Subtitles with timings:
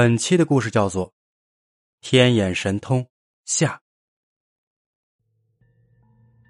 [0.00, 1.08] 本期的故事叫做
[2.00, 3.04] 《天眼神通
[3.44, 3.80] 下》。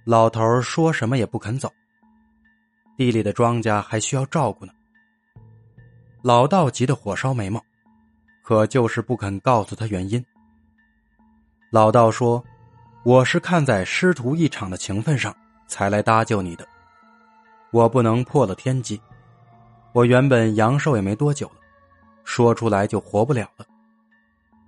[0.05, 1.72] 老头说什么也不肯走，
[2.98, 4.72] 地里的庄稼还需要照顾呢。
[6.21, 7.58] 老道急得火烧眉毛，
[8.45, 10.22] 可就是不肯告诉他原因。
[11.71, 12.44] 老道说
[13.03, 15.35] ：“我是看在师徒一场的情分上
[15.67, 16.69] 才来搭救你的，
[17.70, 19.01] 我不能破了天机。
[19.95, 21.55] 我原本阳寿也没多久了。”
[22.29, 23.65] 说出来就活不了了，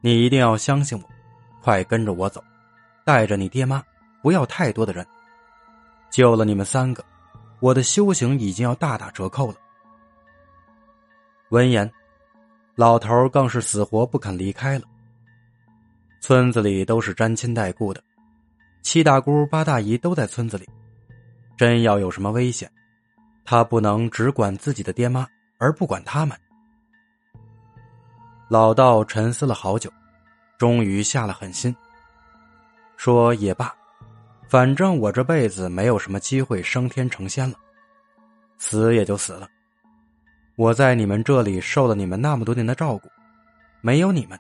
[0.01, 1.05] 你一定要相信我，
[1.61, 2.43] 快跟着我走，
[3.05, 3.85] 带着你爹妈，
[4.23, 5.07] 不要太多的人，
[6.09, 7.05] 救了你们三个，
[7.61, 9.57] 我的修行已经要大打折扣了。
[11.51, 11.89] 闻言，
[12.77, 14.87] 老头更是死活不肯离开了。
[16.23, 18.03] 村子里都是沾亲带故的，
[18.81, 20.67] 七大姑八大姨都在村子里，
[21.59, 22.73] 真要有什么危险，
[23.45, 26.35] 他不能只管自己的爹妈而不管他们。
[28.51, 29.89] 老道沉思了好久，
[30.59, 31.73] 终于下了狠心，
[32.97, 33.73] 说：“也罢，
[34.49, 37.57] 反正我这辈子没有什么机会升天成仙了，
[38.59, 39.49] 死也就死了。
[40.57, 43.09] 我在你们这里受了你们那么多年的照顾，
[43.83, 44.37] 没有你们，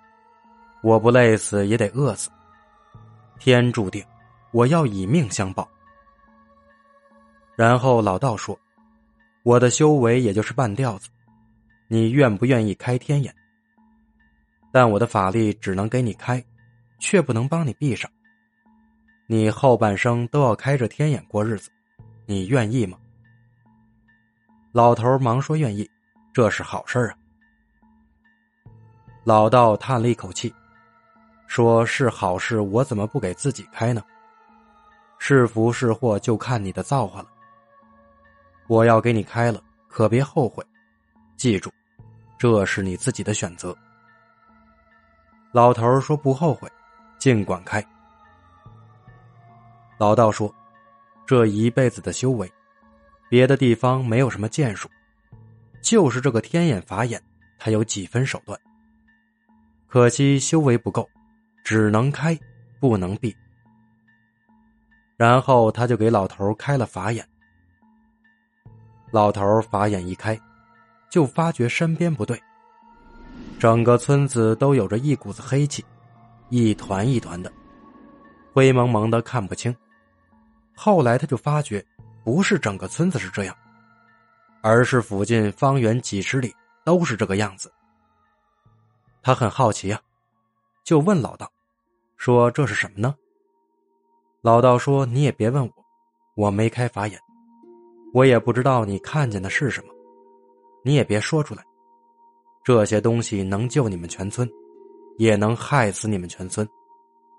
[0.83, 2.31] 我不累死也得饿死。
[3.39, 4.05] 天注定，
[4.51, 5.71] 我要以命相报。”
[7.55, 8.59] 然后老道说
[9.45, 11.09] ：“我的修为也就是半吊子，
[11.87, 13.33] 你愿不愿意开天眼？”
[14.73, 16.43] 但我的法力只能给你开，
[16.99, 18.11] 却不能帮你闭上。
[19.27, 21.71] 你后半生都要开着天眼过日子，
[22.27, 22.99] 你愿意吗？
[24.73, 25.89] 老头忙说愿意，
[26.33, 27.17] 这是好事啊。
[29.25, 30.53] 老道叹了一口气，
[31.47, 34.03] 说是好事，我怎么不给自己开呢？
[35.19, 37.29] 是福是祸，就看你的造化了。
[38.69, 40.65] 我要给你开了，可别后悔。
[41.37, 41.71] 记住，
[42.39, 43.77] 这是你自己的选择。
[45.53, 46.71] 老头说：“不后悔，
[47.19, 47.85] 尽管开。”
[49.99, 50.55] 老道说
[51.27, 52.51] ：“这一辈子的修为，
[53.29, 54.89] 别的地方没有什么建树，
[55.83, 57.21] 就是这个天眼法眼，
[57.59, 58.59] 他有几分手段。
[59.89, 61.09] 可惜修为不够，
[61.65, 62.39] 只能开，
[62.79, 63.35] 不能闭。”
[65.19, 67.27] 然后他就给老头开了法眼。
[69.11, 70.41] 老头法眼一开，
[71.11, 72.41] 就发觉身边不对。
[73.61, 75.85] 整个村子都有着一股子黑气，
[76.49, 77.53] 一团一团的，
[78.55, 79.77] 灰蒙蒙的看不清。
[80.75, 81.85] 后来他就发觉，
[82.25, 83.55] 不是整个村子是这样，
[84.63, 87.71] 而是附近方圆几十里都是这个样子。
[89.23, 90.01] 他很好奇啊，
[90.83, 91.47] 就问老道
[92.17, 93.15] ：“说这是什么呢？”
[94.41, 95.73] 老道说：“你也别问我，
[96.35, 97.21] 我没开法眼，
[98.15, 99.93] 我也不知道你看见的是什么，
[100.83, 101.63] 你也别说出来。”
[102.63, 104.49] 这些东西能救你们全村，
[105.17, 106.69] 也能害死你们全村，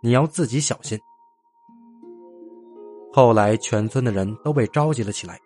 [0.02, 1.00] 你要自己小心。
[3.14, 5.40] 后来全村的人都被召集了起来，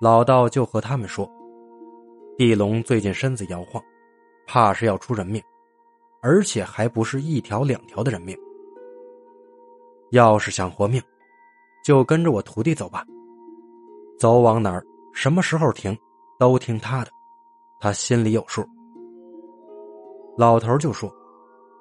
[0.00, 1.30] 老道就和他们说
[2.38, 3.82] ：“地龙最近身子摇晃，
[4.46, 5.42] 怕是要出人命，
[6.22, 8.36] 而且还不是一条两条的人命。
[10.12, 11.02] 要是想活命，
[11.84, 13.04] 就跟着我徒弟走吧，
[14.18, 14.82] 走往哪儿，
[15.12, 15.96] 什么时候停，
[16.38, 17.10] 都听他的。”
[17.82, 18.64] 他心里有数。
[20.38, 21.12] 老头就说：“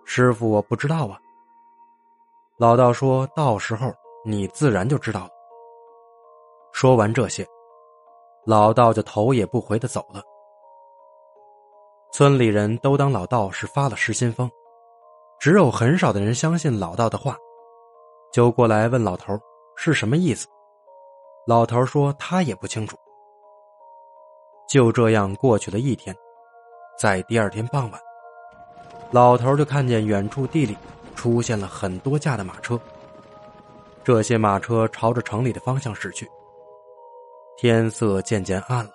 [0.04, 1.20] 师傅，我不知道啊。”
[2.58, 3.94] 老道说：“到时候
[4.26, 5.30] 你自然就知道了。”
[6.74, 7.46] 说完这些，
[8.48, 10.24] 老道就头也不回的走了。
[12.12, 14.50] 村里人都当老道是发了失心疯，
[15.40, 17.38] 只有很少的人相信老道的话，
[18.34, 19.38] 就过来问老头
[19.76, 20.48] 是什么意思。
[21.46, 22.98] 老头说他也不清楚。
[24.72, 26.16] 就这样过去了一天，
[26.98, 28.02] 在第二天傍晚，
[29.12, 30.78] 老头就看见远处地里
[31.14, 32.80] 出现了很多架的马车。
[34.02, 36.26] 这些马车朝着城里的方向驶去。
[37.58, 38.92] 天色渐渐暗了，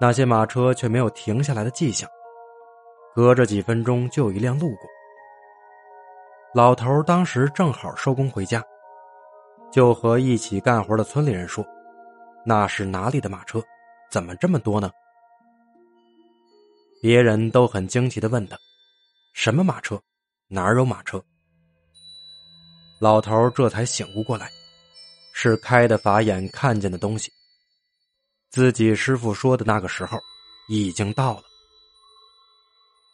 [0.00, 2.08] 那些马车却没有停下来的迹象。
[3.12, 4.88] 隔着几分钟就有一辆路过。
[6.54, 8.62] 老头当时正好收工回家，
[9.68, 11.66] 就和一起干活的村里人说
[12.46, 13.60] ：“那是哪里的马车？”
[14.10, 14.90] 怎么这么多呢？
[17.02, 18.56] 别人都很惊奇的问他
[19.34, 20.00] ：“什么马车？
[20.48, 21.22] 哪儿有马车？”
[22.98, 24.50] 老头这才醒悟过来，
[25.34, 27.30] 是开的法眼看见的东西。
[28.50, 30.18] 自己师傅说的那个时候
[30.68, 31.42] 已经到了，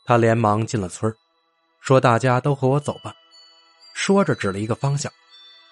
[0.06, 1.12] 他连忙进了村
[1.80, 3.12] 说：“大家都和我走吧。”
[3.94, 5.12] 说着指了一个方向，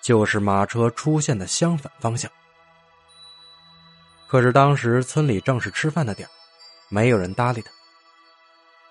[0.02, 2.31] 就是马车出现的相反方向。
[4.31, 6.29] 可是当时村里正是吃饭的点
[6.88, 7.71] 没有人搭理他。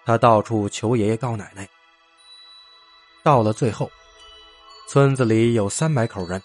[0.06, 1.66] 他到处求爷爷告奶奶。
[3.24, 3.90] 到了最后，
[4.90, 6.44] 村子里有三百口人，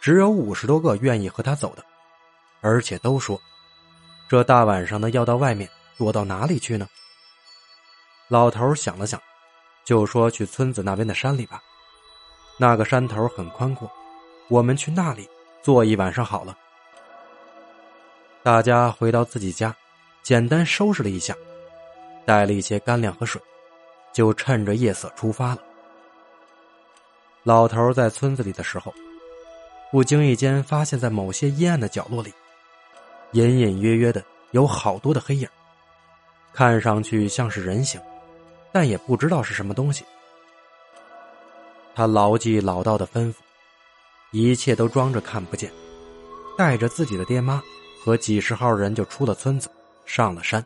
[0.00, 1.84] 只有五十多个愿意和他走的，
[2.62, 3.38] 而且都说，
[4.30, 5.68] 这大晚上的要到外面
[5.98, 6.88] 躲到哪里去呢？
[8.28, 9.20] 老头想了想，
[9.84, 11.62] 就说去村子那边的山里吧，
[12.56, 13.90] 那个山头很宽阔，
[14.48, 15.28] 我们去那里
[15.62, 16.56] 坐一晚上好了。
[18.46, 19.74] 大家回到自己家，
[20.22, 21.34] 简单收拾了一下，
[22.24, 23.42] 带了一些干粮和水，
[24.12, 25.58] 就趁着夜色出发了。
[27.42, 28.94] 老头在村子里的时候，
[29.90, 32.32] 不经意间发现，在某些阴暗的角落里，
[33.32, 34.22] 隐隐约约的
[34.52, 35.48] 有好多的黑影，
[36.52, 38.00] 看上去像是人形，
[38.70, 40.04] 但也不知道是什么东西。
[41.96, 43.38] 他牢记老道的吩咐，
[44.30, 45.68] 一切都装着看不见，
[46.56, 47.60] 带着自己的爹妈
[48.06, 49.68] 和几十号人就出了村子，
[50.04, 50.64] 上了山。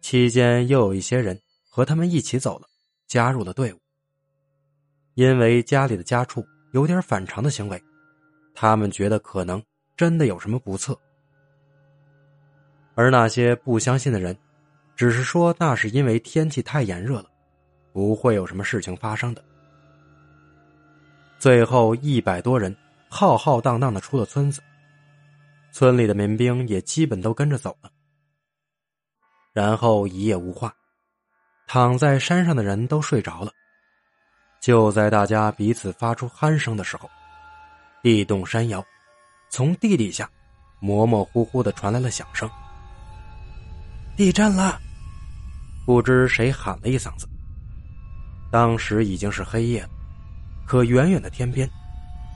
[0.00, 1.38] 期间又有一些人
[1.68, 2.66] 和他们一起走了，
[3.06, 3.78] 加入了队伍。
[5.16, 6.42] 因为家里的家畜
[6.72, 7.78] 有点反常的行为，
[8.54, 9.62] 他们觉得可能
[9.98, 10.98] 真的有什么不测。
[12.94, 14.34] 而那些不相信的人，
[14.96, 17.26] 只是说那是因为天气太炎热了，
[17.92, 19.44] 不会有什么事情发生的。
[21.38, 22.74] 最后一百多人
[23.10, 24.62] 浩浩荡荡的出了村子，
[25.78, 27.90] 村里的民兵也基本都跟着走了。
[29.52, 30.74] 然后一夜无话，
[31.66, 33.52] 躺在山上的人都睡着了。
[34.58, 37.10] 就在大家彼此发出鼾声的时候，
[38.02, 38.82] 地动山摇，
[39.50, 40.26] 从地底下
[40.80, 42.48] 模模糊糊的传来了响声。
[44.16, 44.80] 地震了！
[45.84, 47.28] 不知谁喊了一嗓子。
[48.50, 49.90] 当时已经是黑夜了，
[50.66, 51.68] 可远远的天边，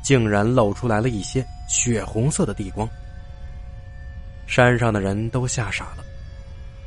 [0.04, 2.86] 竟然露出来了一些血红色的地光。
[4.46, 6.04] 山上的人都吓傻了，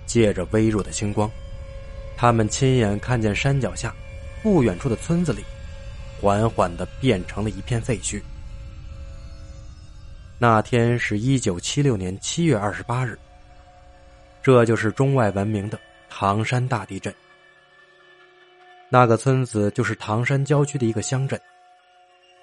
[0.06, 1.30] 借着微弱的星光，
[2.16, 3.94] 他们亲眼看见山脚下。
[4.42, 5.42] 不远处的村子里，
[6.20, 8.22] 缓缓的变成了一片废墟。
[10.38, 13.18] 那天是一九七六年七月二十八日，
[14.42, 15.80] 这就是中外闻名的
[16.10, 17.16] 唐山大地震。
[18.90, 21.40] 那个村子就是唐山郊区的一个乡镇。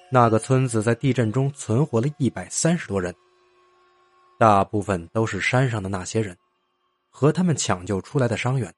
[0.09, 3.15] 那个村子在地震中存活了一百三十多人，
[4.41, 6.35] 大部分都是山上的那些人，
[7.11, 8.75] 和他们抢救出来的伤员。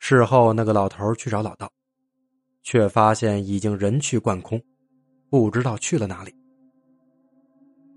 [0.00, 1.72] 事后，那个老头去找老道，
[2.62, 4.62] 却发现已经人去贯空，
[5.30, 6.34] 不知道去了哪里。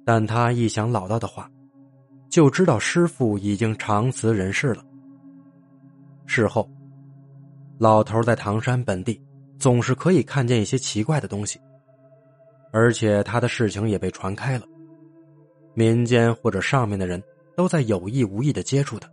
[0.06, 1.52] 但他一想老道的话，
[2.30, 4.82] 就知道师傅已经长辞人世了。
[6.28, 6.66] 事后，
[7.78, 9.22] 老头在唐山本地
[9.60, 11.60] 总是可以看见一些奇怪的东西，
[12.72, 14.66] 而且他的事情也被传开了，
[15.74, 17.22] 民间或者上面的人
[17.56, 19.10] 都在有意无意的接触他。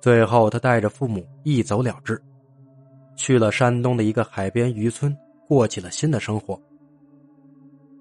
[0.00, 2.20] 最后，他带着父母一走了之，
[3.14, 6.60] 去了山东的一个海边渔村，过起了新的生活。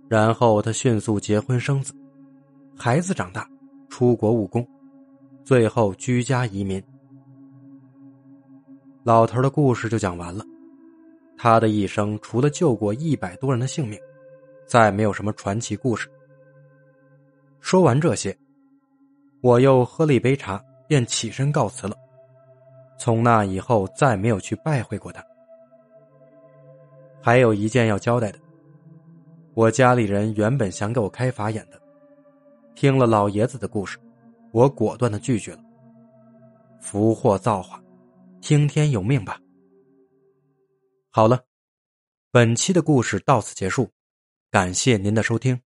[0.09, 1.93] 然后他迅速结婚生子，
[2.75, 3.47] 孩子长大，
[3.87, 4.67] 出国务工，
[5.43, 6.83] 最后居家移民。
[9.03, 10.43] 老头的故事就讲完了。
[11.37, 13.99] 他的一生除了救过一百多人的性命，
[14.67, 16.07] 再没有什么传奇故事。
[17.61, 18.37] 说完这些，
[19.41, 20.61] 我又喝了一杯茶。
[20.91, 21.95] 便起身告辞了。
[22.99, 25.25] 从那以后，再没有去拜会过他。
[27.21, 28.37] 还有一件要交代的，
[29.53, 31.81] 我家里人原本想给我开法眼的，
[32.75, 33.97] 听了老爷子的故事，
[34.51, 35.63] 我果断的拒绝了。
[36.81, 37.81] 福祸造化，
[38.41, 39.39] 听天由命吧。
[41.09, 41.41] 好了，
[42.31, 43.89] 本期的故事到此结束，
[44.49, 45.61] 感谢您的收听。